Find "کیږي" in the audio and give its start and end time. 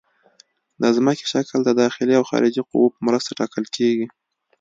3.75-4.07